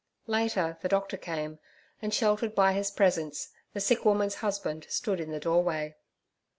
Later 0.25 0.79
the 0.81 0.89
doctor 0.89 1.15
came, 1.15 1.59
and 2.01 2.11
sheltered 2.11 2.55
by 2.55 2.73
his 2.73 2.89
presence 2.89 3.49
the 3.73 3.79
sick 3.79 4.03
woman's 4.03 4.33
husband 4.41 4.87
stood 4.89 5.19
in 5.19 5.29
the 5.29 5.39
doorway. 5.39 5.95